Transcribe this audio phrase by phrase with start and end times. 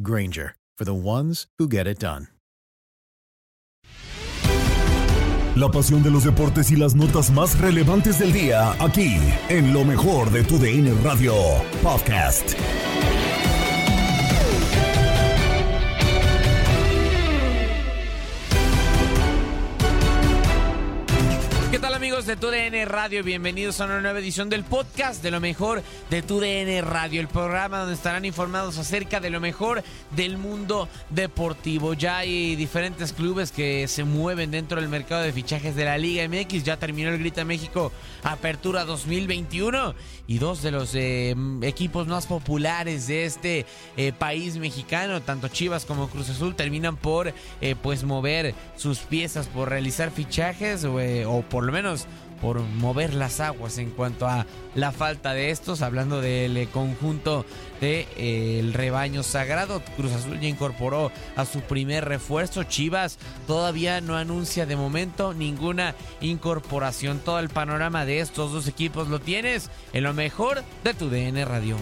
[0.00, 2.28] Granger, for the ones who get it done.
[5.56, 9.16] La pasión de los deportes y las notas más relevantes del día, aquí,
[9.48, 11.32] en lo mejor de tu DN Radio
[11.82, 12.54] Podcast.
[22.26, 23.22] Amigos de TUDN Radio?
[23.22, 27.78] Bienvenidos a una nueva edición del podcast de lo mejor de TUDN Radio, el programa
[27.78, 29.82] donde estarán informados acerca de lo mejor
[30.14, 31.94] del mundo deportivo.
[31.94, 36.26] Ya hay diferentes clubes que se mueven dentro del mercado de fichajes de la Liga
[36.28, 36.64] MX.
[36.64, 37.92] Ya terminó el Grita México
[38.22, 39.94] Apertura 2021
[40.26, 43.66] y dos de los eh, equipos más populares de este
[43.96, 49.46] eh, país mexicano, tanto Chivas como Cruz Azul, terminan por eh, pues mover sus piezas,
[49.46, 50.96] por realizar fichajes o,
[51.28, 52.06] o por lo menos
[52.40, 57.44] por mover las aguas en cuanto a la falta de estos, hablando del eh, conjunto
[57.80, 59.82] del de, eh, rebaño sagrado.
[59.96, 62.64] Cruz Azul ya incorporó a su primer refuerzo.
[62.64, 67.20] Chivas todavía no anuncia de momento ninguna incorporación.
[67.20, 71.44] Todo el panorama de estos dos equipos lo tienes en lo mejor de tu DN
[71.44, 71.76] Radio.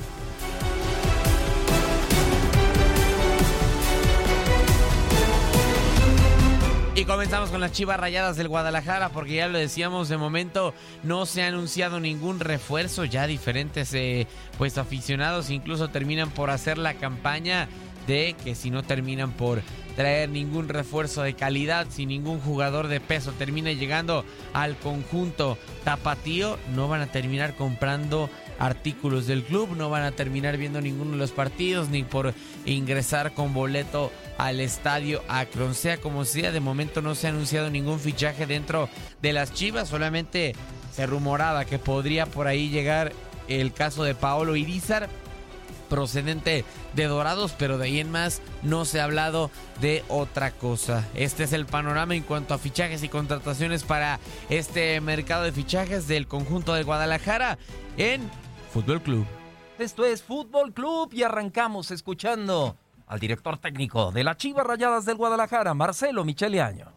[7.06, 10.72] Comenzamos con las Chivas Rayadas del Guadalajara, porque ya lo decíamos, de momento
[11.02, 14.26] no se ha anunciado ningún refuerzo, ya diferentes eh,
[14.56, 17.68] pues aficionados incluso terminan por hacer la campaña
[18.06, 19.60] de que si no terminan por
[19.96, 26.58] traer ningún refuerzo de calidad, si ningún jugador de peso termina llegando al conjunto tapatío,
[26.74, 31.16] no van a terminar comprando artículos del club, no van a terminar viendo ninguno de
[31.16, 32.34] los partidos ni por
[32.66, 35.74] ingresar con boleto al estadio Akron.
[35.74, 38.88] Sea como sea, de momento no se ha anunciado ningún fichaje dentro
[39.22, 40.54] de las Chivas, solamente
[40.94, 43.12] se rumoraba que podría por ahí llegar
[43.48, 45.08] el caso de Paolo Irizar
[45.84, 46.64] procedente
[46.94, 49.50] de Dorados, pero de ahí en más no se ha hablado
[49.80, 51.04] de otra cosa.
[51.14, 56.08] Este es el panorama en cuanto a fichajes y contrataciones para este mercado de fichajes
[56.08, 57.58] del conjunto de Guadalajara
[57.96, 58.28] en
[58.74, 59.24] Fútbol Club.
[59.78, 62.76] Esto es Fútbol Club y arrancamos escuchando
[63.06, 66.92] al director técnico de las Chivas Rayadas del Guadalajara, Marcelo Micheliaño.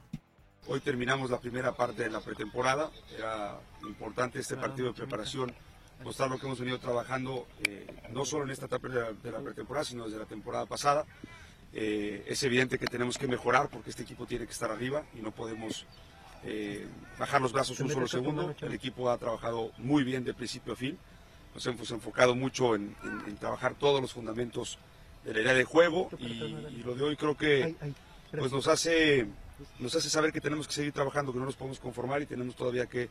[0.68, 2.90] Hoy terminamos la primera parte de la pretemporada.
[3.16, 5.54] Era importante este partido de preparación,
[6.04, 9.32] mostrar lo que hemos venido trabajando, eh, no solo en esta etapa de la, de
[9.32, 11.06] la, pretemporada, sino desde la temporada pasada.
[11.74, 15.22] Eh, es evidente que tenemos que mejorar porque este equipo tiene que estar arriba y
[15.22, 15.86] no podemos
[16.44, 16.88] eh,
[17.20, 18.56] bajar los brazos un solo segundo.
[18.62, 20.98] El equipo ha trabajado muy bien de principio a fin.
[21.58, 24.78] Nos hemos enfocado mucho en, en, en trabajar todos los fundamentos
[25.26, 27.76] de la idea de juego y, y, lo de hoy creo que
[28.30, 29.26] pues nos hace
[29.80, 32.56] nos hace saber que tenemos que seguir trabajando, que no nos podemos conformar y tenemos
[32.56, 33.10] todavía que,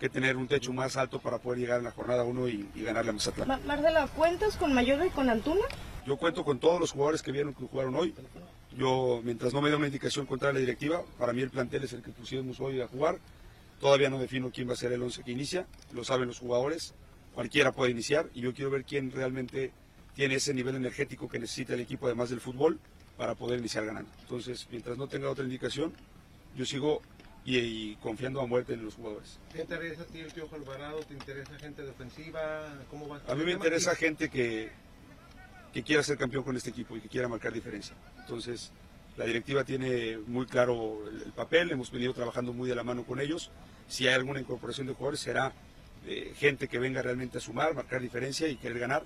[0.00, 2.82] que tener un techo más alto para poder llegar en la jornada 1 y, y,
[2.82, 3.46] ganarle a Mazatlán.
[3.46, 5.66] Ma Marcela, ¿cuentas con Mayorga y con Antuna?
[6.06, 8.14] Yo cuento con todos los jugadores que vieron que jugaron hoy.
[8.74, 11.92] Yo, mientras no me dé una indicación contra la directiva, para mí el plantel es
[11.92, 13.18] el que pusimos hoy a jugar.
[13.82, 16.94] Todavía no defino quién va a ser el 11 que inicia, lo saben los jugadores,
[17.36, 19.70] cualquiera puede iniciar y yo quiero ver quién realmente
[20.14, 22.80] tiene ese nivel energético que necesita el equipo además del fútbol
[23.18, 24.10] para poder iniciar ganando.
[24.22, 25.92] Entonces, mientras no tenga otra indicación,
[26.56, 27.02] yo sigo
[27.44, 29.38] y, confiando a muerte en los jugadores.
[29.52, 31.00] ¿Qué te interesa a ti el Piojo Alvarado?
[31.00, 32.74] ¿Te interesa gente defensiva?
[32.90, 34.70] ¿Cómo va a mí me interesa gente que,
[35.74, 37.94] que quiera ser campeón con este equipo y que quiera marcar diferencia.
[38.20, 38.72] Entonces,
[39.18, 43.20] la directiva tiene muy claro el, papel, hemos venido trabajando muy de la mano con
[43.20, 43.50] ellos.
[43.86, 45.52] Si hay alguna incorporación de jugadores, será
[46.06, 49.04] eh, gente que venga realmente a sumar, marcar diferencia y querer ganar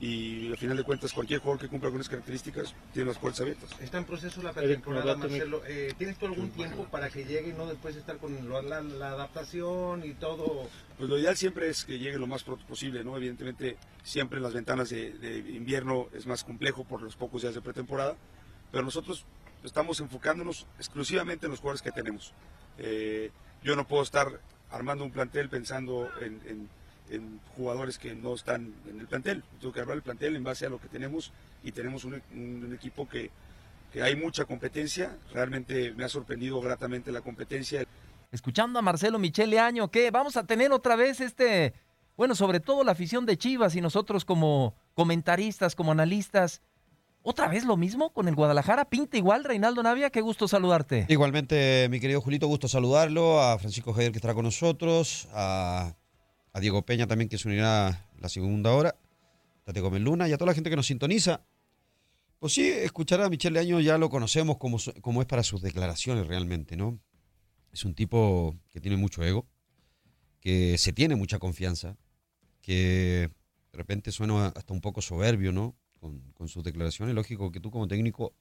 [0.00, 3.42] y al final de cuentas cualquier jugador que cumpla con esas características tiene las puertas
[3.42, 3.70] abiertas.
[3.80, 5.62] Está en proceso la pretemporada, Marcelo.
[5.66, 10.02] Eh, ¿Tienes tú algún tiempo para que llegue y no después estar con la, adaptación
[10.04, 10.68] y todo?
[10.96, 13.14] Pues lo ideal siempre es que llegue lo más pronto posible, ¿no?
[13.16, 17.60] Evidentemente siempre en las ventanas de, invierno es más complejo por los pocos días de
[17.60, 18.16] pretemporada,
[18.72, 19.26] pero nosotros
[19.64, 22.32] estamos enfocándonos exclusivamente en los jugadores que tenemos.
[22.78, 23.30] Eh,
[23.62, 29.06] yo no puedo estar armando un plantel pensando en jugadores que no están en el
[29.06, 29.42] plantel.
[29.60, 31.32] Tengo que armar el plantel en base a lo que tenemos
[31.62, 33.30] y tenemos un, equipo que,
[33.92, 35.16] que, hay mucha competencia.
[35.32, 37.84] Realmente me ha sorprendido gratamente la competencia.
[38.32, 41.74] Escuchando a Marcelo Michele Año, que vamos a tener otra vez este,
[42.16, 46.62] bueno, sobre todo la afición de Chivas y nosotros como comentaristas, como analistas.
[47.22, 48.86] ¿Otra vez lo mismo con el Guadalajara?
[48.86, 50.10] ¿Pinta igual, Reinaldo Navia?
[50.10, 51.06] Qué gusto saludarte.
[51.08, 53.40] Igualmente, mi querido Julito, gusto saludarlo.
[53.42, 55.28] A Francisco Javier que estará con nosotros.
[55.32, 55.94] A
[56.52, 58.96] a Diego Peña también que se unirá la segunda hora,
[59.64, 61.44] Tate Gómez Luna y a toda la gente que nos sintoniza.
[62.38, 66.26] Pues sí, escuchar a Michelle Año ya lo conocemos como, como es para sus declaraciones
[66.26, 66.98] realmente, ¿no?
[67.72, 69.46] Es un tipo que tiene mucho ego,
[70.40, 71.96] que se tiene mucha confianza,
[72.62, 73.30] que
[73.72, 75.76] de repente suena hasta un poco soberbio, ¿no?
[76.00, 77.14] Con, sus declaraciones.
[77.14, 78.32] Lógico que tú como técnico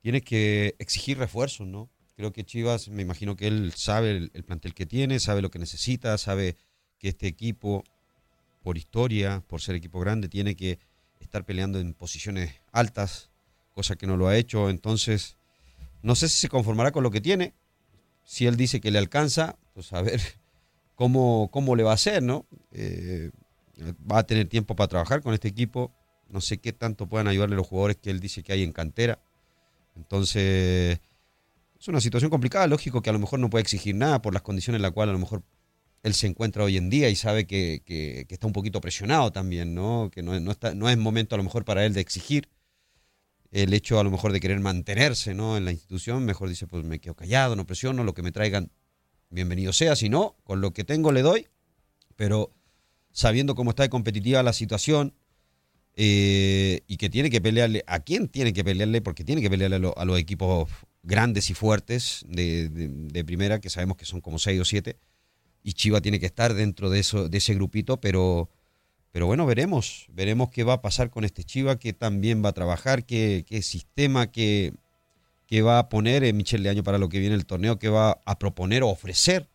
[0.00, 1.90] tienes que exigir refuerzos, ¿no?
[2.14, 5.50] Creo que Chivas, me imagino que él sabe el, el plantel que tiene, sabe lo
[5.50, 6.56] que necesita, sabe
[6.98, 7.82] que este equipo,
[8.62, 10.78] por historia, por ser equipo grande, tiene que
[11.18, 13.30] estar peleando en posiciones altas,
[13.74, 14.70] cosa que no lo ha hecho.
[14.70, 15.36] Entonces,
[16.02, 17.54] no sé si se conformará con lo que tiene.
[18.24, 20.20] Si él dice que le alcanza, pues a ver
[20.94, 22.46] cómo, cómo le va a hacer, ¿no?
[22.72, 23.30] Eh,
[24.10, 25.92] va a tener tiempo para trabajar con este equipo.
[26.30, 29.18] No sé qué tanto puedan ayudarle los jugadores que él dice que hay en cantera.
[29.96, 31.00] Entonces,
[31.78, 32.66] es una situación complicada.
[32.66, 35.10] Lógico que a lo mejor no puede exigir nada por las condiciones en las cuales
[35.10, 35.42] a lo mejor
[36.02, 37.82] él se encuentra hoy en día y sabe que,
[38.28, 40.10] está un poquito presionado también, ¿no?
[40.12, 42.48] Que no, está, no es momento a lo mejor para él de exigir
[43.50, 45.56] el hecho a lo mejor de querer mantenerse, ¿no?
[45.56, 48.70] En la institución, mejor dice, pues me quedo callado, no presiono, lo que me traigan,
[49.28, 51.48] bienvenido sea, si no, con lo que tengo le doy,
[52.16, 52.52] pero
[53.10, 55.14] sabiendo cómo está de competitiva la situación
[56.02, 59.02] eh, y que tiene que pelearle, ¿a quién tiene que pelearle?
[59.02, 60.70] Porque tiene que pelearle a, los equipos
[61.02, 64.96] grandes y fuertes de, primera, que sabemos que son como seis o siete,
[65.62, 68.48] y Chiva tiene que estar dentro de, eso, de ese grupito, pero,
[69.12, 72.54] pero bueno, veremos, veremos qué va a pasar con este Chiva, que también va a
[72.54, 74.72] trabajar, qué, qué sistema que,
[75.44, 78.22] que va a poner en Michel Leaño para lo que viene el torneo, qué va
[78.24, 79.49] a proponer o ofrecer.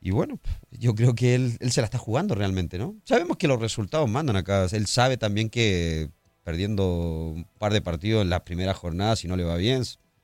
[0.00, 0.38] Y bueno,
[0.70, 2.96] yo creo que él, él se la está jugando realmente, ¿no?
[3.04, 4.66] Sabemos que los resultados mandan acá.
[4.72, 6.10] Él sabe también que
[6.42, 9.82] perdiendo un par de partidos en las primeras jornadas, si no le va bien,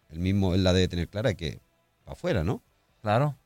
[0.08, 1.61] él mismo él la debe tener clara que
[2.09, 2.62] va afuera, ¿no?
[3.02, 3.37] Claro.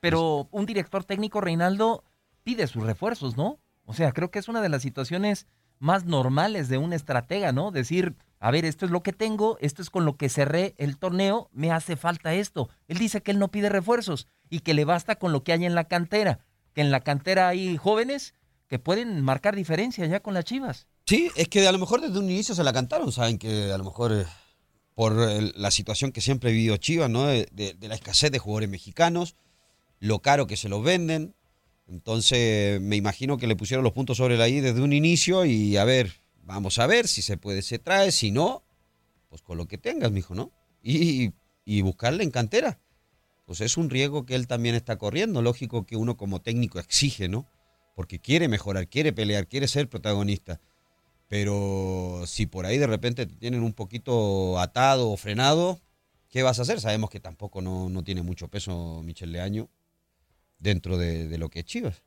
[0.00, 2.04] Pero un director técnico, Reinaldo,
[2.44, 3.58] pide sus refuerzos, ¿no?
[3.86, 5.46] O sea, creo que es una de las situaciones
[5.78, 7.70] más normales de un estratega, ¿no?
[7.70, 10.98] Decir, a ver, esto es lo que tengo, esto es con lo que cerré el
[10.98, 12.68] torneo, me hace falta esto.
[12.86, 15.64] Él dice que él no pide refuerzos y que le basta con lo que hay
[15.64, 16.40] en la cantera,
[16.72, 18.34] que en la cantera hay jóvenes
[18.68, 20.86] que pueden marcar diferencia ya con las Chivas.
[21.06, 23.78] Sí, es que a lo mejor desde un inicio se la cantaron, saben que a
[23.78, 24.26] lo mejor eh,
[24.94, 27.26] por la situación que siempre ha vivido Chivas, ¿no?
[27.26, 29.34] de la escasez de jugadores mexicanos,
[30.00, 31.34] lo caro que se los venden.
[31.88, 35.76] Entonces me imagino que le pusieron los puntos sobre la I desde un inicio y
[35.76, 36.12] a ver,
[36.48, 38.64] vamos a ver si se puede, se trae, si no,
[39.28, 40.50] pues con lo que tengas, mijo, ¿no?
[40.82, 41.32] Y,
[41.64, 42.80] y buscarle en cantera.
[43.44, 45.42] Pues es un riesgo que él también está corriendo.
[45.42, 47.46] Lógico que uno como técnico exige, ¿no?
[47.94, 50.60] Porque quiere mejorar, quiere pelear, quiere ser protagonista.
[51.28, 55.78] Pero si por ahí de repente te tienen un poquito atado o frenado,
[56.30, 56.80] ¿qué vas a hacer?
[56.80, 59.68] Sabemos que tampoco no, no tiene mucho peso Michel Leaño
[60.58, 62.02] dentro de, lo que es Chivas.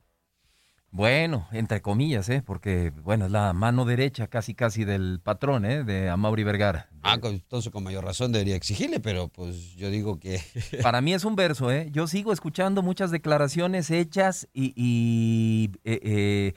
[0.94, 2.44] Bueno, entre comillas, ¿eh?
[2.46, 5.86] porque bueno, es la mano derecha casi casi del patrón, ¿eh?
[5.86, 6.90] de Amaury Vergara.
[7.02, 10.42] Ah, entonces con mayor razón debería exigirle, pero pues yo digo que...
[10.84, 11.88] Para mí es un verso, ¿eh?
[11.92, 16.54] Yo sigo escuchando muchas declaraciones hechas y, eh, eh,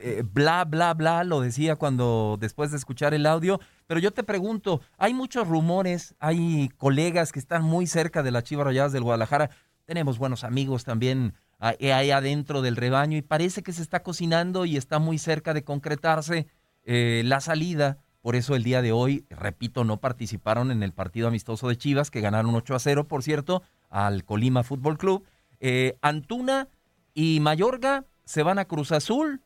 [0.00, 3.58] eh, bla, bla, bla, lo decía cuando después de escuchar el audio.
[3.86, 8.44] Pero yo te pregunto, hay muchos rumores, hay colegas que están muy cerca de las
[8.44, 9.50] Chivas Rayadas del Guadalajara.
[9.86, 14.76] Tenemos buenos amigos también ahí adentro del rebaño y parece que se está cocinando y
[14.76, 16.46] está muy cerca de concretarse
[16.84, 17.98] eh, la salida.
[18.20, 22.10] Por eso el día de hoy, repito, no participaron en el partido amistoso de Chivas,
[22.10, 25.24] que ganaron 8 a 0, por cierto, al Colima Fútbol Club.
[25.60, 26.68] Eh, Antuna
[27.14, 29.42] y Mayorga se van a Cruz Azul,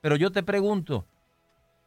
[0.00, 1.06] pero yo te pregunto,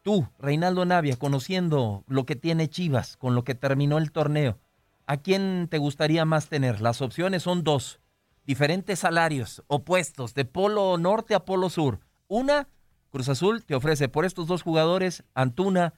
[0.03, 4.57] tú, Reinaldo Navia, conociendo lo que tiene Chivas, con lo que terminó el torneo,
[5.05, 6.81] ¿a quién te gustaría más tener?
[6.81, 7.99] Las opciones son dos
[8.49, 11.99] diferentes salarios opuestos de polo norte a polo sur.
[12.27, 12.67] Una,
[13.11, 15.93] Cruz Azul te ofrece por estos dos jugadores, Antuna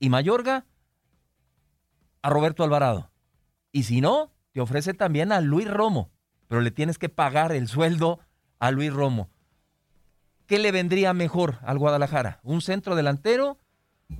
[0.00, 0.66] y Mayorga,
[2.22, 3.12] a Roberto Alvarado.
[3.70, 6.10] Y si no, te ofrece también a Luis Romo,
[6.48, 8.18] pero le tienes que pagar el sueldo
[8.58, 9.30] a Luis Romo.
[10.46, 12.40] ¿Qué le vendría mejor al Guadalajara?
[12.42, 13.60] ¿Un centro delantero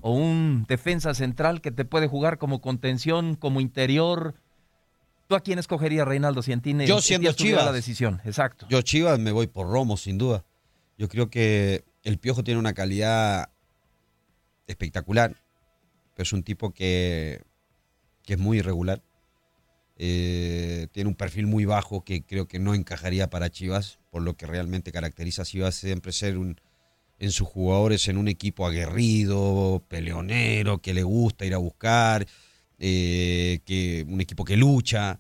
[0.03, 4.37] o un defensa central que te puede jugar como contención, como interior?
[5.27, 6.87] ¿Tú a quién escogerías, Reinaldo Cientini?
[6.87, 7.65] Yo siendo Chivas.
[7.65, 8.67] la decisión, exacto.
[8.69, 10.45] Yo Chivas me voy por Romo, sin duda.
[10.99, 13.51] Yo creo que el Piojo tiene una calidad
[14.67, 15.37] espectacular,
[16.15, 17.43] pero es un tipo que,
[18.25, 19.03] que es muy irregular.
[19.99, 24.37] Eh, tiene un perfil muy bajo que creo que no encajaría para Chivas, por lo
[24.37, 26.61] que realmente caracteriza a Chivas siempre ser un,
[27.19, 32.27] en sus jugadores en un equipo aguerrido, peleonero, que le gusta ir a buscar,
[32.79, 35.19] eh, que un equipo que lucha,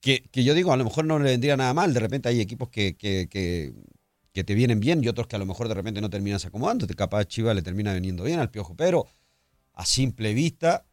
[0.00, 2.68] que, yo digo, a lo mejor no le vendría nada mal, de repente hay equipos
[2.68, 6.10] que, que, que, te vienen bien y otros que a lo mejor de repente no
[6.10, 9.06] terminas acomodando, capaz Chivas le termina viniendo bien al Piojo, pero
[9.72, 10.84] a simple vista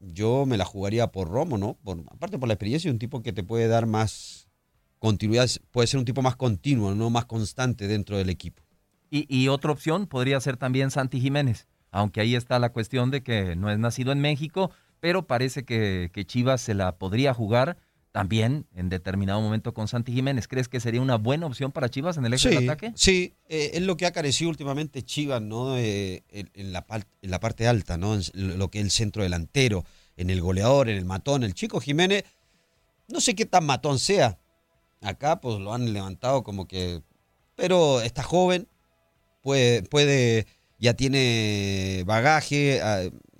[0.00, 1.74] yo me la jugaría por Romo, ¿no?
[1.84, 4.48] Por, aparte por la experiencia, un tipo que te puede dar más
[4.98, 8.62] continuidad, puede ser un tipo más continuo, no más constante dentro del equipo.
[9.10, 13.22] Y, y otra opción podría ser también Santi Jiménez, aunque ahí está la cuestión de
[13.22, 14.70] que no es nacido en México,
[15.06, 17.76] pero parece que, Chivas se la podría jugar
[18.10, 20.48] también en determinado momento con Santi Jiménez.
[20.48, 22.92] ¿Crees que sería una buena opción para Chivas en el eje del ataque?
[22.96, 25.78] Sí, eh, es lo que ha carecido últimamente Chivas, ¿no?
[25.78, 26.84] Eh, en, la,
[27.22, 28.16] en la parte alta, ¿no?
[28.16, 29.84] En lo que es el centro delantero,
[30.16, 31.44] en el goleador, en el matón.
[31.44, 32.24] El chico Jiménez,
[33.06, 34.40] no sé qué tan matón sea.
[35.02, 37.00] Acá, pues lo han levantado como que.
[37.54, 38.66] Pero está joven,
[39.40, 40.48] puede, puede
[40.80, 42.82] ya tiene bagaje,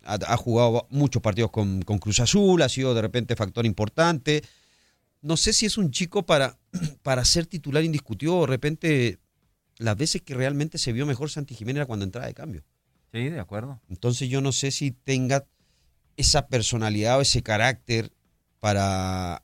[0.07, 4.43] ha, jugado muchos partidos con, Cruz Azul, ha sido de repente factor importante.
[5.21, 6.59] No sé si es un chico para,
[7.03, 9.19] para ser titular indiscutido de repente
[9.79, 12.65] las veces que realmente se vio mejor Santi Jiménez era cuando entraba de cambio.
[13.13, 13.81] Sí, de acuerdo.
[13.89, 15.47] Entonces yo no sé si tenga
[16.17, 18.13] esa personalidad o ese carácter
[18.61, 19.43] para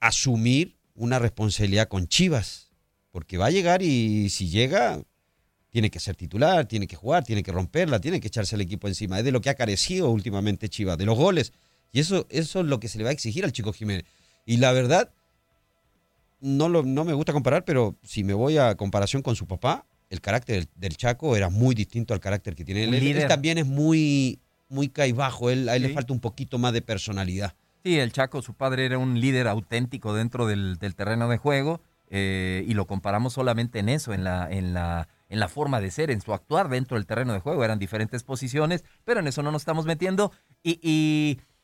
[0.00, 2.70] asumir una responsabilidad con Chivas.
[3.10, 5.02] Porque va a llegar y si llega,
[5.72, 8.88] tiene que ser titular, tiene que jugar, tiene que romperla, tiene que echarse al equipo
[8.88, 9.18] encima.
[9.18, 11.52] Es de lo que ha carecido últimamente Chivas, de los goles.
[11.92, 14.04] Y eso, eso es lo que se le va a exigir al chico Jiménez.
[14.44, 15.10] Y la verdad,
[16.40, 19.86] no, lo, no me gusta comparar, pero si me voy a comparación con su papá,
[20.10, 22.94] el carácter del, Chaco era muy distinto al carácter que tiene él.
[22.94, 26.82] Él, también es muy, muy caibajo, él, a él le falta un poquito más de
[26.82, 27.54] personalidad.
[27.82, 32.62] Sí, el Chaco, su padre era un líder auténtico dentro del, terreno de juego eh,
[32.68, 36.10] y lo comparamos solamente en eso, en la, en la en la forma de ser,
[36.10, 37.64] en su actuar dentro del terreno de juego.
[37.64, 40.30] Eran diferentes posiciones, pero en eso no nos estamos metiendo.
[40.62, 40.78] Y,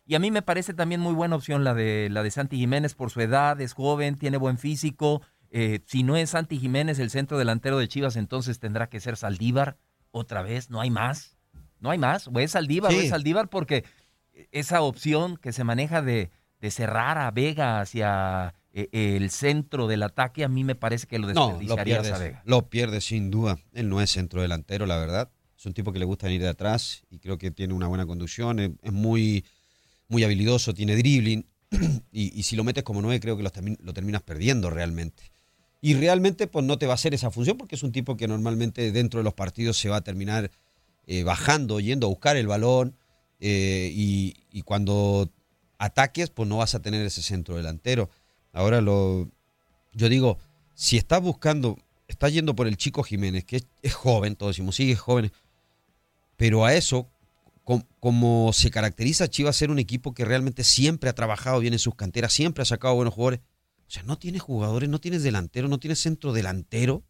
[0.06, 2.94] y, a mí me parece también muy buena opción la de, la de Santi Jiménez
[2.94, 5.20] por su edad, es joven, tiene buen físico.
[5.50, 9.18] Eh, si no es Santi Jiménez el centro delantero de Chivas, entonces tendrá que ser
[9.18, 9.76] Saldívar
[10.12, 11.36] otra vez, no hay más.
[11.78, 13.84] No hay más, o es Saldívar o es Saldívar porque
[14.50, 18.54] esa opción que se maneja de, de cerrar a Vega hacia
[18.92, 22.68] el centro del ataque, a mí me parece que lo desperdiciaría no, lo pierde, lo
[22.68, 23.58] pierde sin duda.
[23.72, 25.30] Él no es centro delantero, la verdad.
[25.58, 28.06] Es un tipo que le gusta venir de atrás y creo que tiene una buena
[28.06, 28.60] conducción.
[28.60, 29.44] Es, muy,
[30.06, 31.46] muy habilidoso, tiene dribbling.
[32.12, 35.30] Y, si lo metes como nueve, creo que lo, lo, terminas perdiendo realmente.
[35.80, 38.26] Y realmente, pues no te va a hacer esa función porque es un tipo que
[38.26, 40.50] normalmente dentro de los partidos se va a terminar
[41.06, 42.96] eh, bajando, yendo a buscar el balón.
[43.38, 45.30] Eh, y, y cuando
[45.78, 48.10] ataques, pues no vas a tener ese centro delantero.
[48.52, 49.30] Ahora lo.
[49.92, 50.38] Yo digo,
[50.74, 54.92] si estás buscando, estás yendo por el chico Jiménez, que es, joven, todos decimos, sí,
[54.92, 55.32] es joven.
[56.36, 57.08] Pero a eso,
[58.00, 61.94] como se caracteriza Chivas ser un equipo que realmente siempre ha trabajado bien en sus
[61.94, 63.40] canteras, siempre ha sacado buenos jugadores.
[63.88, 67.02] O sea, no tienes jugadores, no tienes delantero, no tienes centro delantero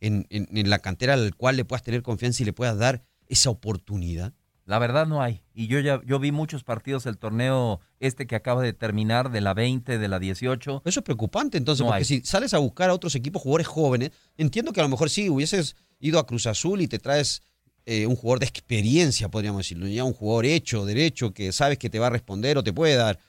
[0.00, 3.50] en, en la cantera al cual le puedas tener confianza y le puedas dar esa
[3.50, 4.34] oportunidad.
[4.66, 5.42] La verdad no hay.
[5.54, 9.40] Y yo ya yo vi muchos partidos del torneo este que acaba de terminar, de
[9.40, 10.82] la 20, de la 18.
[10.84, 14.72] Eso es preocupante entonces, porque si sales a buscar a otros equipos jugadores jóvenes, entiendo
[14.72, 17.42] que a lo mejor sí hubieses ido a Cruz Azul y te traes
[17.86, 21.88] eh, un jugador de experiencia, podríamos decirlo, ya un jugador hecho, derecho, que sabes que
[21.88, 23.20] te va a responder o te puede dar.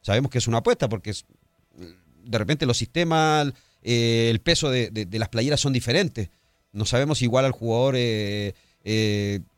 [0.00, 1.12] Sabemos que es una apuesta porque
[2.24, 6.30] de repente los sistemas, eh, el peso de, las playeras son diferentes.
[6.72, 8.54] No sabemos igual al jugador eh,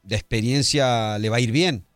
[0.08, 1.86] de experiencia le va a ir bien,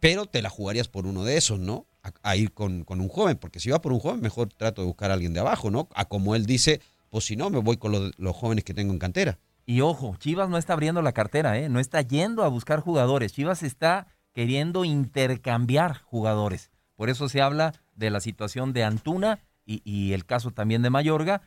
[0.00, 1.86] pero te la jugarías por uno de esos, ¿no?
[2.22, 4.86] A, ir con, con, un joven, porque si va por un joven, mejor trato de
[4.86, 5.88] buscar a alguien de abajo, ¿no?
[5.94, 8.98] A como él dice, pues si no, me voy con los, jóvenes que tengo en
[8.98, 9.38] cantera.
[9.66, 11.68] Y ojo, Chivas no está abriendo la cartera, ¿eh?
[11.68, 13.32] no está yendo a buscar jugadores.
[13.32, 16.70] Chivas está queriendo intercambiar jugadores.
[16.96, 21.42] Por eso se habla de la situación de Antuna y, el caso también de Mayorga,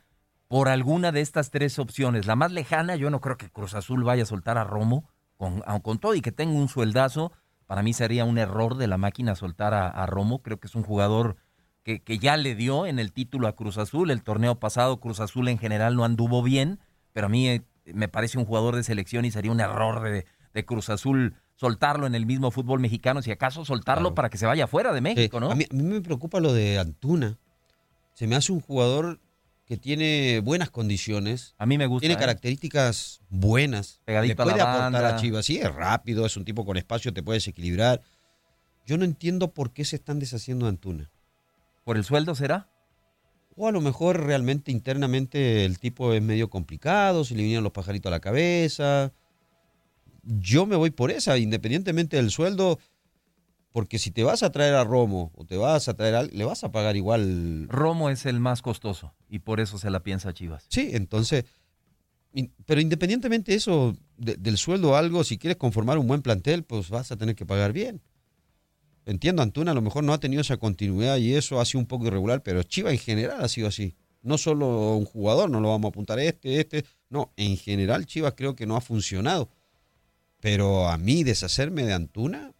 [0.47, 2.27] por alguna de estas tres opciones.
[2.27, 5.09] La más lejana, yo no creo que Cruz Azul vaya a soltar a Romo,
[5.41, 7.31] con, con todo y que tenga un sueldazo.
[7.65, 10.41] Para mí sería un error de la máquina soltar a Romo.
[10.41, 11.37] Creo que es un jugador
[11.83, 14.11] que, ya le dio en el título a Cruz Azul.
[14.11, 16.79] El torneo pasado Cruz Azul en general no anduvo bien,
[17.13, 20.25] pero a mí eh, me parece un jugador de selección y sería un error de,
[20.65, 24.67] Cruz Azul soltarlo en el mismo fútbol mexicano, si acaso soltarlo para que se vaya
[24.67, 25.49] fuera de México, ¿no?
[25.49, 27.37] A mí, me preocupa lo de Antuna.
[28.13, 29.21] Se me hace un jugador
[29.71, 31.55] que tiene buenas condiciones.
[31.57, 32.01] A mí me gusta.
[32.01, 32.17] Tiene ¿eh?
[32.17, 34.01] características buenas.
[34.03, 35.45] Pegadito puede a la aportar a Chivas.
[35.45, 38.01] Sí, es rápido, es un tipo con espacio, te puede desequilibrar.
[38.85, 41.09] Yo no entiendo por qué se están deshaciendo de Antuna.
[41.85, 42.69] ¿Por el sueldo será?
[43.55, 47.71] O a lo mejor realmente internamente el tipo es medio complicado, se le vinieron los
[47.71, 49.13] pajaritos a la cabeza.
[50.23, 52.77] Yo me voy por esa, independientemente del sueldo,
[53.71, 56.43] porque si te vas a traer a Romo o te vas a traer a, le
[56.43, 57.67] vas a pagar igual.
[57.69, 60.65] Romo es el más costoso y por eso se la piensa Chivas.
[60.67, 61.45] Sí, entonces,
[62.65, 66.89] pero independientemente de eso, del sueldo o algo, si quieres conformar un buen plantel, pues
[66.89, 68.01] vas a tener que pagar bien.
[69.05, 71.87] Entiendo, Antuna a lo mejor no ha tenido esa continuidad y eso ha sido un
[71.87, 73.95] poco irregular, pero Chiva en general ha sido así.
[74.21, 76.85] No solo un jugador, no lo vamos a apuntar este, este.
[77.09, 79.49] No, en general Chivas creo que no ha funcionado.
[80.39, 82.53] Pero a mí deshacerme de Antuna,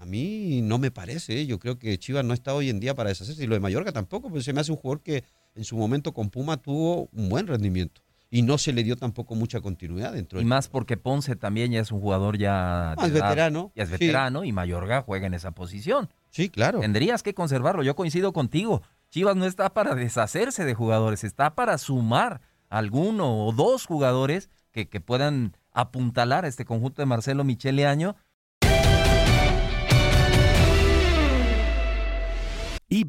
[0.00, 1.40] a mí no me parece.
[1.40, 1.46] ¿eh?
[1.46, 3.44] Yo creo que Chivas no está hoy en día para deshacerse.
[3.44, 6.14] Y lo de Mallorca tampoco, pues se me hace un jugador que en su momento
[6.14, 10.40] con Puma tuvo un buen rendimiento y no se le dio tampoco mucha continuidad dentro.
[10.40, 12.94] Y más porque Ponce también ya es un jugador ya...
[13.04, 13.72] es veterano.
[13.74, 16.08] Ya es veterano y Mayorga juega en esa posición.
[16.30, 16.80] Sí, claro.
[16.80, 18.82] Tendrías que conservarlo, yo coincido contigo.
[19.10, 24.88] Chivas no está para deshacerse de jugadores, está para sumar alguno o dos jugadores que,
[24.88, 28.14] que puedan apuntalar a este conjunto de Marcelo Michele Año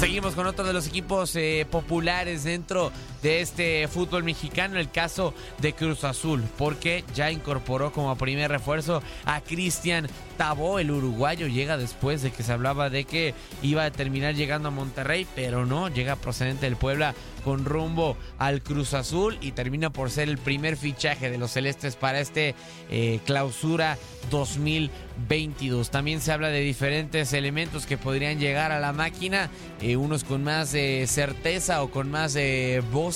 [0.00, 5.34] Seguimos con otro de los equipos eh, populares dentro de este fútbol mexicano, el caso
[5.58, 11.78] de Cruz Azul, porque ya incorporó como primer refuerzo a Cristian Tabó, el uruguayo, llega
[11.78, 15.88] después de que se hablaba de que iba a terminar llegando a Monterrey, pero no,
[15.88, 20.76] llega procedente del Puebla con rumbo al Cruz Azul y termina por ser el primer
[20.76, 22.54] fichaje de los celestes para este
[22.90, 23.96] eh, clausura
[24.30, 25.90] 2022.
[25.90, 29.48] También se habla de diferentes elementos que podrían llegar a la máquina,
[29.80, 32.36] eh, unos con más eh, certeza o con más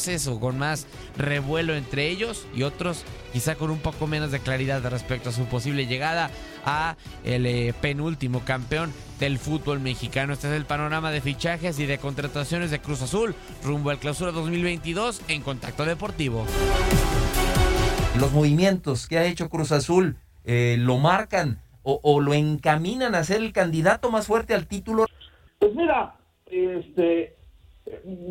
[0.01, 0.87] voces o con más
[1.19, 5.45] revuelo entre ellos y otros quizá con un poco menos de claridad respecto a su
[5.45, 6.31] posible llegada
[6.65, 10.33] a el penúltimo campeón del fútbol mexicano.
[10.33, 14.33] Este es el panorama de fichajes y de contrataciones de Cruz Azul rumbo al clausura
[14.33, 16.47] 2022 en Contacto Deportivo.
[18.19, 23.43] Los movimientos que ha hecho Cruz Azul eh, lo marcan o, lo encaminan a ser
[23.43, 25.05] el candidato más fuerte al título.
[25.59, 26.15] Pues mira,
[26.47, 27.40] este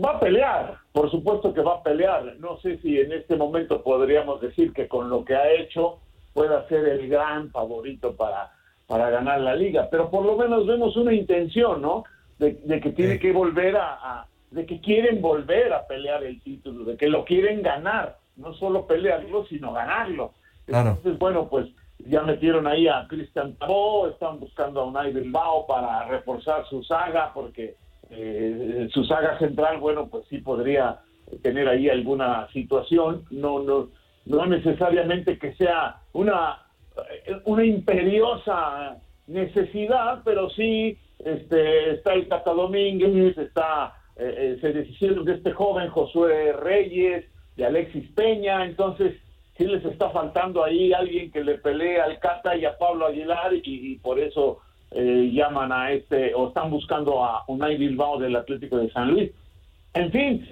[0.03, 2.35] va a pelear, por supuesto que va a pelear.
[2.39, 5.99] No sé si en este momento podríamos decir que con lo que ha hecho
[6.33, 8.51] pueda ser el gran favorito para
[8.89, 12.05] para ganar la liga, pero por lo menos vemos una intención, ¿no?
[12.39, 16.97] De, que tiene que volver a, de que quieren volver a pelear el título, de
[16.97, 20.31] que lo quieren ganar, no solo pelearlo, sino ganarlo.
[20.65, 21.67] Entonces, bueno, pues
[21.99, 27.31] ya metieron ahí a Cristian Tabó, están buscando a Unai Bilbao para reforzar su saga,
[27.31, 27.75] porque
[28.11, 30.99] eh, su saga central, bueno, pues sí podría
[31.43, 33.89] tener ahí alguna situación, no, no,
[34.25, 36.59] no necesariamente que sea una
[37.45, 45.25] una imperiosa necesidad, pero sí este, está el Tata Domínguez, está, eh, eh se deshicieron
[45.25, 49.15] de este joven Josué Reyes, de Alexis Peña, entonces
[49.57, 53.51] sí les está faltando ahí alguien que le pelee al Cata y a Pablo Aguilar
[53.53, 54.59] y, por eso
[54.91, 59.31] eh, llaman a este o están buscando a Unai Bilbao del Atlético de San Luis.
[59.93, 60.47] En fin,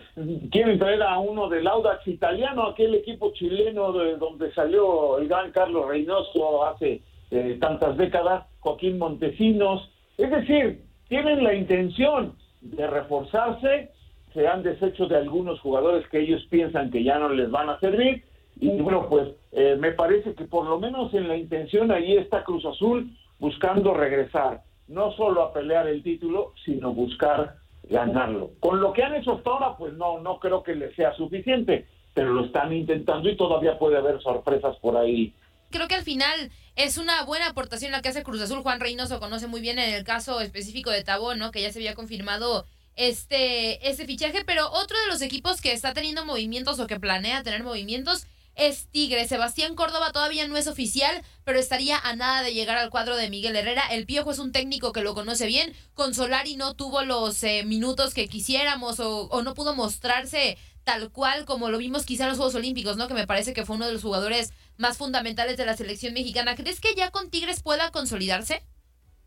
[0.51, 5.51] quieren traer a uno del Audax italiano, aquel equipo chileno de donde salió el gran
[5.51, 9.89] Carlos Reynoso hace eh, tantas décadas, Joaquín Montesinos.
[10.17, 13.91] Es decir, tienen la intención de reforzarse,
[14.33, 17.79] se han deshecho de algunos jugadores que ellos piensan que ya no les van a
[17.79, 18.23] servir.
[18.59, 22.43] Y bueno, pues eh, me parece que por lo menos en la intención ahí está
[22.43, 28.51] Cruz Azul buscando regresar, no solo a pelear el título, sino buscar ganarlo.
[28.59, 31.87] Con lo que han hecho hasta ahora, pues no, no creo que les sea suficiente,
[32.13, 35.33] pero lo están intentando y todavía puede haber sorpresas por ahí.
[35.69, 38.61] Creo que al final es una buena aportación la que hace Cruz Azul.
[38.61, 41.51] Juan Reynoso conoce muy bien en el caso específico de Tabón, ¿no?
[41.51, 45.93] Que ya se había confirmado este, este fichaje, pero otro de los equipos que está
[45.93, 48.25] teniendo movimientos o que planea tener movimientos
[48.57, 49.27] es Tigre.
[49.27, 53.29] Sebastián Córdoba todavía no es oficial, pero estaría a nada de llegar al cuadro de
[53.29, 53.83] Miguel Herrera.
[53.91, 55.73] El Piojo es un técnico que lo conoce bien.
[55.93, 61.11] Con Solari no tuvo los eh, minutos que quisiéramos o, o, no pudo mostrarse tal
[61.11, 63.07] cual como lo vimos quizá en los Juegos Olímpicos, ¿no?
[63.07, 66.55] Que me parece que fue uno de los jugadores más fundamentales de la selección mexicana.
[66.55, 68.63] ¿Crees que ya con Tigres pueda consolidarse?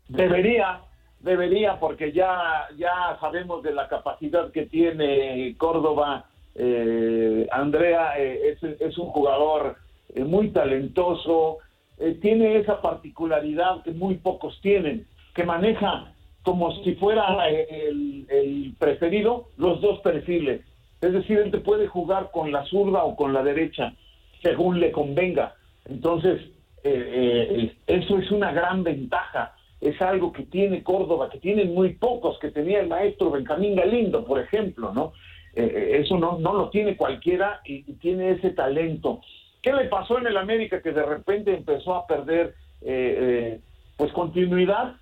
[0.07, 0.81] Debería,
[1.19, 8.97] debería, porque ya, ya sabemos de la capacidad que tiene Córdoba eh, Andrea eh, es,
[8.97, 9.77] un jugador
[10.13, 11.59] eh, muy talentoso,
[11.97, 18.73] eh, tiene esa particularidad que muy pocos tienen, que maneja como si fuera el, el,
[18.79, 20.61] preferido los dos perfiles.
[20.99, 23.93] Es decir, él te puede jugar con la zurda o con la derecha,
[24.41, 25.55] según le convenga.
[25.85, 26.41] Entonces,
[26.83, 29.55] eso es una gran ventaja.
[29.79, 34.25] Es algo que tiene Córdoba, que tienen muy pocos, que tenía el maestro Benjamín Galindo,
[34.25, 35.13] por ejemplo, ¿no?
[35.53, 39.21] Eh, eh, eso no, no lo tiene cualquiera y, tiene ese talento.
[39.61, 43.59] ¿Qué le pasó en el América que de repente empezó a perder eh,
[43.97, 44.95] pues continuidad?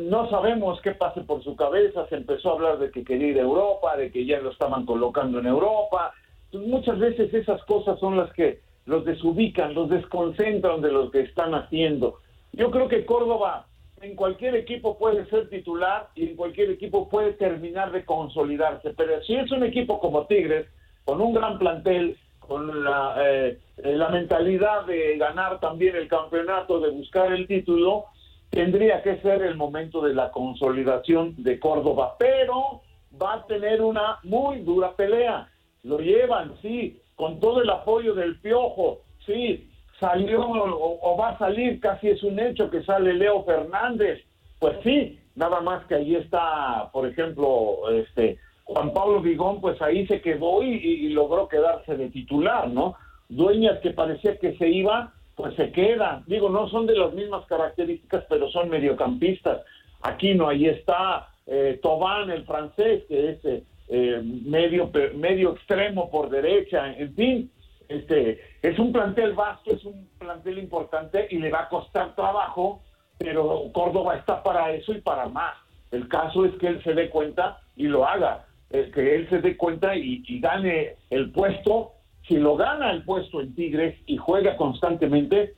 [0.00, 3.38] No sabemos qué pase por su cabeza, se empezó a hablar de que quería ir
[3.38, 6.12] a Europa, de que ya lo estaban colocando en Europa.
[6.52, 11.54] muchas veces esas cosas son las que los desubican, los desconcentran de lo que están
[11.54, 12.18] haciendo.
[12.52, 13.66] Yo creo que Córdoba
[14.02, 18.90] en cualquier equipo puede ser titular y en cualquier equipo puede terminar de consolidarse.
[18.96, 20.66] Pero si es un equipo como Tigres,
[21.04, 26.90] con un gran plantel, con la, eh, la mentalidad de ganar también el campeonato, de
[26.90, 28.06] buscar el título,
[28.50, 32.16] tendría que ser el momento de la consolidación de Córdoba.
[32.18, 32.82] Pero
[33.20, 35.48] va a tener una muy dura pelea.
[35.84, 39.71] Lo llevan, sí, con todo el apoyo del Piojo, sí,
[40.02, 44.20] salió o, va a salir, casi es un hecho que sale Leo Fernández.
[44.58, 50.04] Pues sí, nada más que ahí está, por ejemplo, este Juan Pablo Vigón, pues ahí
[50.08, 52.96] se quedó y, logró quedarse de titular, ¿no?
[53.28, 56.24] Dueñas que parecía que se iba, pues se queda.
[56.26, 59.60] Digo, no son de las mismas características, pero son mediocampistas.
[60.02, 66.10] Aquí no, ahí está eh, Tobán, el francés, que es eh, eh, medio, medio extremo
[66.10, 67.50] por derecha, en fin,
[67.88, 72.80] este, es un plantel vasto, es un plantel importante y le va a costar trabajo,
[73.18, 75.54] pero Córdoba está para eso y para más.
[75.90, 79.56] El caso es que él se dé cuenta y lo haga, que él se dé
[79.56, 81.92] cuenta y, gane el puesto.
[82.28, 85.54] Si lo gana el puesto en Tigres y juega constantemente,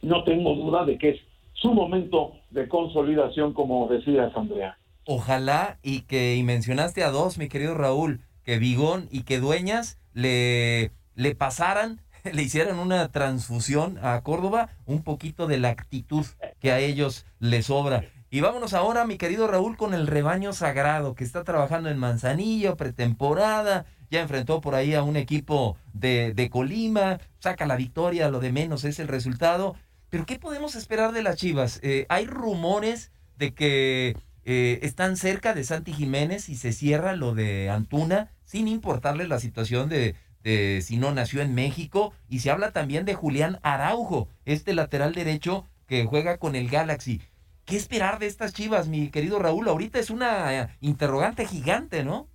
[0.00, 1.20] no tengo duda de que es
[1.52, 4.78] su momento de consolidación, como decías, Andrea.
[5.04, 10.00] Ojalá y que, y mencionaste a dos, mi querido Raúl, que Vigón y que Dueñas
[10.14, 12.00] le le pasaran,
[12.32, 16.26] le hicieran una transfusión a Córdoba, un poquito de la actitud
[16.60, 18.04] que a ellos les sobra.
[18.30, 22.76] Y vámonos ahora, mi querido Raúl, con el rebaño sagrado que está trabajando en Manzanillo,
[22.76, 28.40] pretemporada, ya enfrentó por ahí a un equipo de, de Colima, saca la victoria, lo
[28.40, 29.76] de menos es el resultado.
[30.10, 31.80] Pero ¿qué podemos esperar de las Chivas?
[31.82, 37.34] Eh, hay rumores de que eh, están cerca de Santi Jiménez y se cierra lo
[37.34, 42.12] de Antuna, sin importarle la situación de, si no nació en México.
[42.28, 47.20] Y se habla también de Julián Araujo, este lateral derecho que juega con el Galaxy.
[47.64, 49.68] ¿Qué esperar de estas chivas, mi querido Raúl?
[49.68, 52.28] Ahorita es una interrogante gigante, ¿no?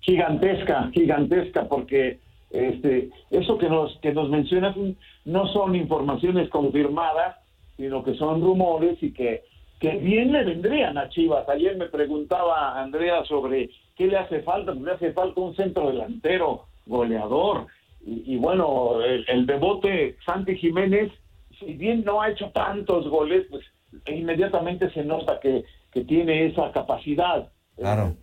[0.00, 2.18] Gigantesca, gigantesca, porque
[2.50, 4.76] este, eso que nos, que nos mencionas
[5.24, 7.36] no son informaciones confirmadas,
[7.78, 9.44] sino que son rumores y que,
[9.80, 11.48] que bien le vendrían a Chivas.
[11.48, 15.88] Ayer me preguntaba Andrea sobre qué le hace falta, pues le hace falta un centro
[15.88, 17.66] delantero goleador.
[18.06, 21.10] Y, bueno, el, el devote Santi Jiménez,
[21.58, 23.64] si bien no ha hecho tantos goles, pues
[24.06, 27.50] inmediatamente se nota que, que tiene esa capacidad.
[27.76, 28.14] Claro.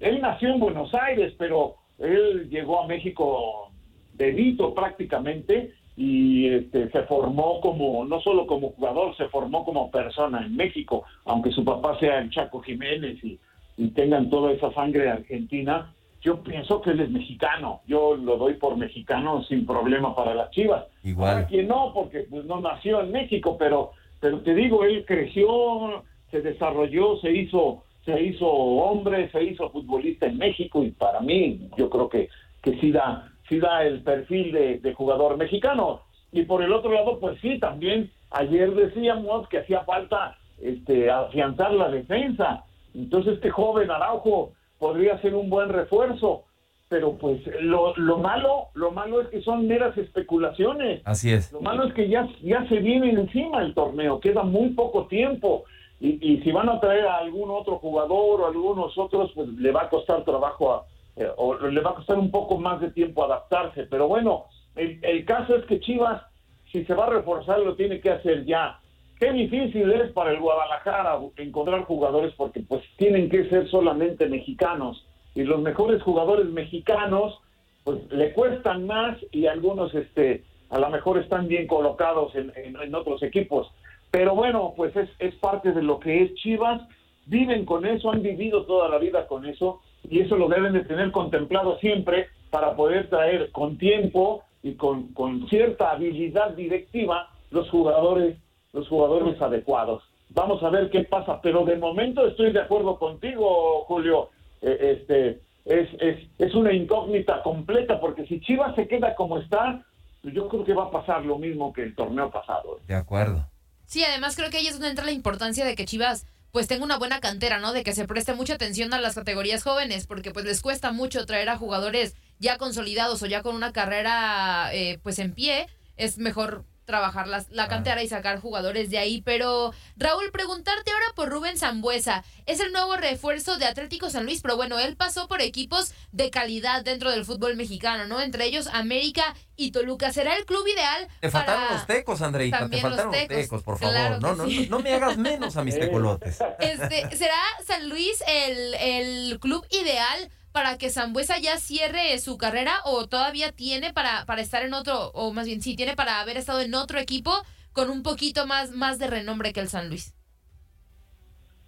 [0.00, 3.70] él nació en Buenos Aires, pero él llegó a México
[4.14, 10.44] bebito prácticamente y este, se formó como, no solo como jugador, se formó como persona
[10.44, 13.38] en México, aunque su papá sea el Chaco Jiménez y,
[13.78, 18.54] y tengan toda esa sangre argentina, yo pienso que él es mexicano, yo lo doy
[18.54, 20.84] por mexicano sin problema para las Chivas.
[21.04, 21.34] Igual.
[21.34, 26.02] Para quien no, porque pues, no nació en México, pero, pero te digo, él creció,
[26.30, 31.68] se desarrolló, se hizo, se hizo hombre, se hizo futbolista en México y para mí
[31.76, 32.28] yo creo que,
[32.62, 36.00] que sí da, sí da el perfil de, de jugador mexicano.
[36.32, 41.72] Y por el otro lado, pues sí, también ayer decíamos que hacía falta este, afianzar
[41.72, 42.64] la defensa.
[42.94, 46.44] Entonces este joven Araujo podría ser un buen refuerzo,
[46.88, 51.02] pero pues lo, lo malo, lo malo es que son meras especulaciones.
[51.04, 51.52] Así es.
[51.52, 55.64] Lo malo es que ya, ya se viene encima el torneo, queda muy poco tiempo.
[56.00, 59.72] Y, y si van a traer a algún otro jugador o algunos otros, pues le
[59.72, 60.84] va a costar trabajo, a-
[61.16, 63.82] eh, o le va a costar un poco más de tiempo adaptarse.
[63.84, 64.44] Pero bueno,
[64.76, 66.22] el, el caso es que Chivas,
[66.70, 68.78] si se va a reforzar, lo tiene que hacer ya.
[69.18, 75.04] Qué difícil es para el Guadalajara encontrar jugadores porque pues tienen que ser solamente mexicanos.
[75.34, 77.38] Y los mejores jugadores mexicanos
[77.84, 82.94] pues le cuestan más y algunos este a lo mejor están bien colocados en, en-
[82.94, 83.66] otros equipos.
[84.10, 86.82] Pero bueno, pues es, es parte de lo que es Chivas.
[87.26, 90.84] Viven con eso, han vivido toda la vida con eso y eso lo deben de
[90.84, 97.68] tener contemplado siempre para poder traer con tiempo y con, con cierta habilidad directiva los
[97.70, 98.36] jugadores
[98.78, 100.02] los jugadores adecuados.
[100.30, 104.30] Vamos a ver qué pasa, pero de momento estoy de acuerdo contigo, Julio.
[104.62, 109.84] Eh, este es, es, es una incógnita completa porque si Chivas se queda como está,
[110.22, 112.80] yo creo que va a pasar lo mismo que el torneo pasado.
[112.86, 113.46] De acuerdo.
[113.86, 116.84] Sí, además creo que ahí es donde entra la importancia de que Chivas pues tenga
[116.84, 117.72] una buena cantera, ¿no?
[117.72, 121.26] De que se preste mucha atención a las categorías jóvenes, porque pues les cuesta mucho
[121.26, 125.66] traer a jugadores ya consolidados o ya con una carrera eh, pues en pie.
[125.96, 129.20] Es mejor trabajar las- la cantera y sacar jugadores de ahí.
[129.20, 132.24] Pero Raúl, preguntarte ahora por Rubén Zambuesa.
[132.46, 136.30] Es el nuevo refuerzo de Atlético San Luis, pero bueno, él pasó por equipos de
[136.30, 138.22] calidad dentro del fútbol mexicano, ¿no?
[138.22, 140.12] Entre ellos América y Toluca.
[140.14, 142.56] ¿Será el club ideal Te faltaron para- los tecos, Andreita.
[142.56, 144.22] Te También faltaron los tecos, tecos, por claro favor.
[144.22, 144.66] No, no, sí.
[144.70, 146.38] no, no me hagas menos a mis tecolotes.
[146.58, 152.72] Este, ¿Será San Luis el, el club ideal para que Zambuesa ya cierre su carrera
[152.84, 156.36] o todavía tiene para, para estar en otro, o más bien sí, tiene para haber
[156.36, 157.30] estado en otro equipo
[157.72, 160.16] con un poquito más, más de renombre que el San Luis?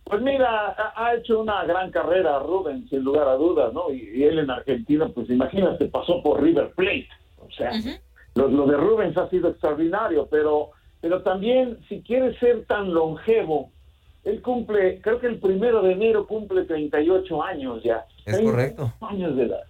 [0.03, 3.92] Pues mira, ha, hecho una gran carrera Rubén, sin lugar a dudas, ¿no?
[3.92, 7.09] Y, y él en Argentina, pues imagínate, pasó por River Plate.
[7.38, 7.70] O sea,
[8.35, 13.70] lo, lo de Rubens ha sido extraordinario, pero, pero también si quiere ser tan longevo,
[14.25, 18.05] él cumple, creo que el primero de enero cumple 38 años ya.
[18.27, 18.93] Es 38 correcto.
[19.01, 19.63] años de edad.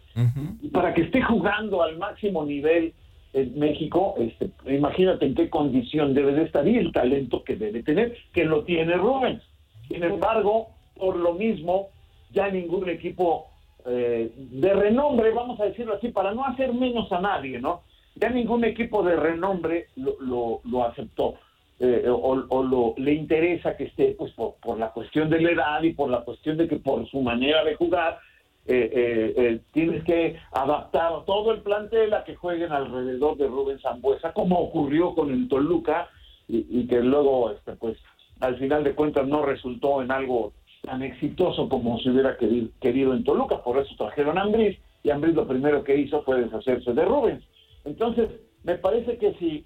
[0.61, 2.93] Y para que esté jugando al máximo nivel
[3.33, 7.83] en México, este, imagínate en qué condición debe de estar y el talento que debe
[7.83, 9.43] tener, que lo tiene Rubens.
[9.89, 11.89] Sin embargo, por lo mismo,
[12.33, 13.51] ya ningún equipo
[13.87, 17.83] eh, de renombre, vamos a decirlo así, para no hacer menos a nadie, ¿no?
[18.17, 21.37] Ya ningún equipo de renombre lo, lo, lo aceptó.
[21.81, 25.51] Eh, o, o lo, le interesa que esté, pues por, por la cuestión de la
[25.51, 28.19] edad y por la cuestión de que por su manera de jugar,
[28.67, 33.81] eh, eh, eh, tienes que adaptar todo el plantel a que jueguen alrededor de Rubén
[33.81, 36.09] Zambuesa, como ocurrió con el Toluca,
[36.47, 37.97] y, que luego, este, pues,
[38.41, 43.15] al final de cuentas no resultó en algo tan exitoso como se hubiera querido, querido
[43.15, 46.93] en Toluca, por eso trajeron a Ambriz, y Ambriz lo primero que hizo fue deshacerse
[46.93, 47.45] de Rubens.
[47.85, 48.31] Entonces,
[48.65, 49.65] me parece que si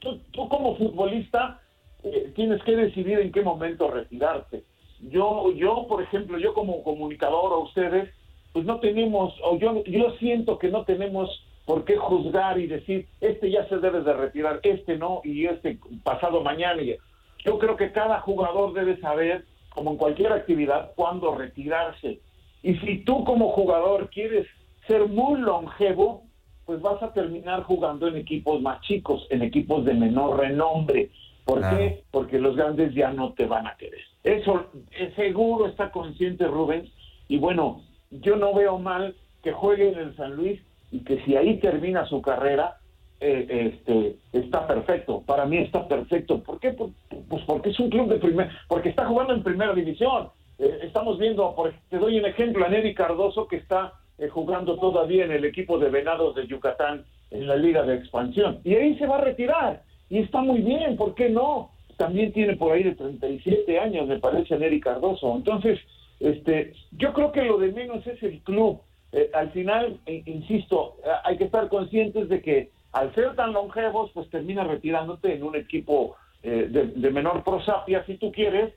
[0.00, 1.60] tú, tú como futbolista
[2.02, 4.64] eh, tienes que decidir en qué momento retirarte.
[5.00, 8.10] Yo, yo, por ejemplo, yo como comunicador a ustedes,
[8.52, 11.28] pues no tenemos, o yo, yo siento que no tenemos
[11.66, 15.78] por qué juzgar y decir, este ya se debe de retirar, este no, y este
[16.02, 16.82] pasado mañana.
[17.44, 22.20] Yo creo que cada jugador debe saber, como en cualquier actividad, cuándo retirarse.
[22.62, 24.46] Y si tú como jugador quieres
[24.86, 26.24] ser muy longevo,
[26.66, 31.10] pues vas a terminar jugando en equipos más chicos, en equipos de menor renombre.
[31.44, 31.76] ¿Por Claro.
[31.76, 32.04] qué?
[32.10, 34.00] Porque los grandes ya no te van a querer.
[34.22, 36.90] Eso eh, seguro está consciente Rubens.
[37.28, 41.36] Y bueno, yo no veo mal que juegue en el San Luis y que si
[41.36, 42.78] ahí termina su carrera,
[43.20, 45.22] eh, este, está perfecto.
[45.26, 46.42] Para mí está perfecto.
[46.42, 46.70] ¿Por qué?
[46.72, 46.90] Por-
[47.28, 50.28] Pues porque es un club de primer, porque está jugando en primera división.
[50.58, 54.78] Eh, estamos viendo, por, te doy un ejemplo, a Neri Cardoso que está eh, jugando
[54.78, 58.60] todavía en el equipo de Venados de Yucatán en la Liga de Expansión.
[58.64, 59.82] Y ahí se va a retirar.
[60.08, 61.70] Y está muy bien, ¿por qué no?
[61.96, 65.34] También tiene por ahí de 37 años, me parece, Neri Cardoso.
[65.34, 65.80] Entonces,
[66.20, 68.80] este, yo creo que lo de menos es el club.
[69.12, 73.52] eh, al final, eh, insisto, eh, hay que estar conscientes de que al ser tan
[73.52, 78.74] longevos, pues termina retirándote en un equipo de, de menor prosapia, si tú quieres,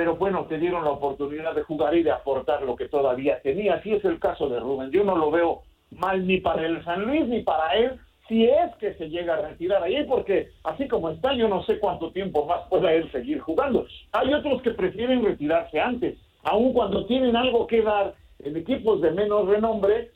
[0.00, 3.74] pero bueno, te dieron la oportunidad de jugar y de aportar lo que todavía tenía.
[3.74, 4.90] Así es el caso de Rubén.
[4.90, 5.60] Yo no lo veo
[5.90, 9.42] mal ni para el San Luis ni para él, si es que se llega a
[9.42, 13.40] retirar ahí, porque así como está, yo no sé cuánto tiempo más pueda él seguir
[13.40, 13.84] jugando.
[14.12, 19.10] Hay otros que prefieren retirarse antes, aun cuando tienen algo que dar en equipos de
[19.10, 20.12] menos renombre,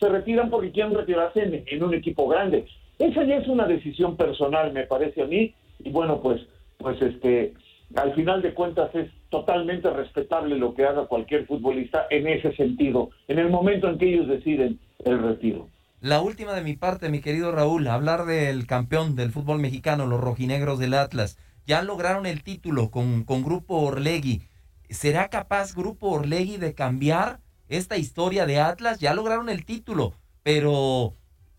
[0.00, 2.64] se retiran porque quieren retirarse en, un equipo grande.
[2.98, 6.40] Esa ya es una decisión personal, me parece a mí, y bueno, pues,
[6.78, 7.52] pues este,
[7.94, 13.10] al final de cuentas es totalmente respetable lo que haga cualquier futbolista en ese sentido,
[13.28, 15.68] en el momento en que ellos deciden el retiro.
[16.00, 20.20] La última de mi parte, mi querido Raúl, hablar del campeón del fútbol mexicano, los
[20.20, 21.38] rojinegros del Atlas.
[21.66, 24.42] Ya lograron el título con, con Grupo Orlegui.
[24.90, 29.00] ¿Será capaz Grupo Orlegui de cambiar esta historia de Atlas?
[29.00, 31.14] Ya lograron el título, pero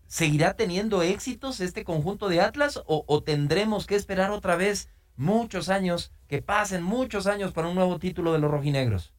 [0.06, 5.68] ¿seguirá teniendo éxitos este conjunto de Atlas o, o tendremos que esperar otra vez muchos
[5.68, 9.12] años, que pasen muchos años para un nuevo título de los rojinegros?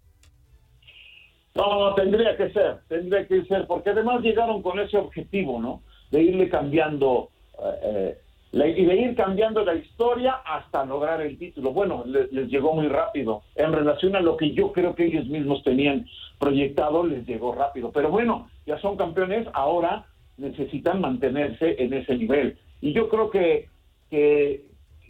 [1.56, 5.82] No, tendría que ser, tendría que ser, porque además llegaron con ese objetivo, ¿no?
[6.12, 8.18] De irle cambiando eh,
[8.54, 11.72] eh, y de ir cambiando la historia hasta lograr el título.
[11.72, 13.42] Bueno, les, llegó muy rápido.
[13.56, 16.06] En relación a lo que yo creo que ellos mismos tenían
[16.40, 17.92] proyectado, les llegó rápido.
[17.92, 20.06] Pero bueno, ya son campeones, ahora
[20.38, 22.58] necesitan mantenerse en ese nivel.
[22.82, 23.68] Y yo creo que,
[24.10, 24.69] que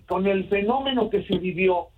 [0.10, 1.90] con el fenómeno que se vivió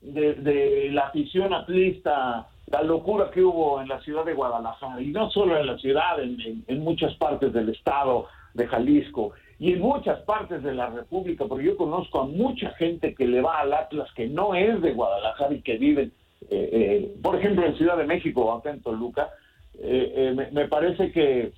[0.00, 5.30] de, la afición atlista la locura que hubo en la ciudad de Guadalajara, y no
[5.30, 10.64] solo en la ciudad, en, muchas partes del estado de Jalisco y en muchas partes
[10.64, 14.26] de la República, porque yo conozco a mucha gente que le va al Atlas que
[14.26, 16.12] no es de Guadalajara y que viven,
[16.50, 19.30] eh, eh, por ejemplo, en Ciudad de México acá en Toluca,
[19.78, 21.52] eh, me, parece que,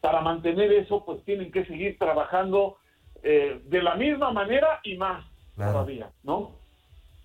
[0.00, 2.78] para mantener eso, pues tienen que seguir trabajando
[3.22, 5.24] de la misma manera y más
[5.56, 6.52] todavía, ¿no?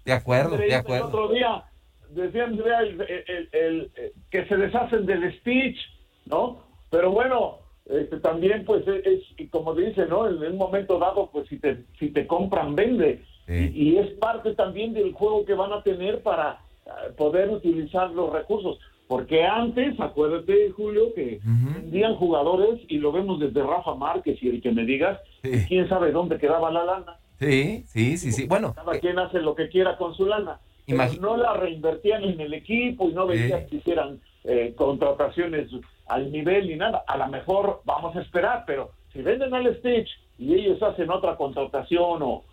[0.04, 1.08] De acuerdo, de acuerdo.
[1.08, 1.64] otro día,
[2.10, 3.92] decía Andrea, el,
[4.30, 5.78] que se deshacen del Stitch,
[6.26, 6.64] ¿no?
[6.92, 10.28] Pero bueno, este, también pues es, como dice, ¿no?
[10.28, 13.24] En un momento dado, pues si te, si te compran, vende.
[13.48, 18.34] Y, es parte también del juego que van a tener para eh, poder utilizar los
[18.34, 18.80] recursos.
[19.08, 24.62] Porque antes, acuérdate, Julio, que vendían jugadores y lo vemos desde Rafa Márquez y el
[24.62, 25.20] que me digas,
[25.68, 27.18] quién sabe dónde quedaba la lana.
[27.40, 28.48] Sí, sí, sí, sí.
[28.48, 30.60] Bueno, cada quien hace lo que quiera con su lana
[30.94, 35.70] no la reinvertían en el equipo y no veían que hicieran eh, contrataciones
[36.08, 37.04] al nivel ni nada.
[37.08, 41.36] A lo mejor vamos a esperar, pero si venden al Stitch y ellos hacen otra
[41.36, 42.44] contratación o,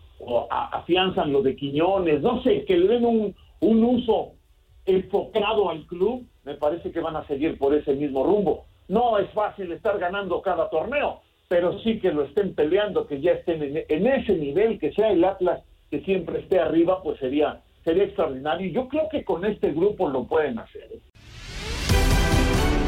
[0.49, 4.31] afianzan lo de Quiñones, no sé, que le den un, un uso
[4.85, 8.65] enfocado al club, me parece que van a seguir por ese mismo rumbo.
[8.87, 13.31] No es fácil estar ganando cada torneo, pero sí que lo estén peleando, que ya
[13.31, 18.05] estén en, ese nivel, que sea el Atlas que siempre esté arriba, pues sería sería
[18.05, 18.71] extraordinario.
[18.71, 20.89] Yo creo que con este grupo lo pueden hacer.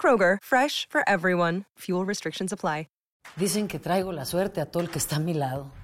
[0.00, 1.64] Kroger, fresh for everyone.
[1.78, 2.86] Fuel restrictions apply.
[3.36, 5.70] Dicen que traigo la suerte a todo el que está a mi lado.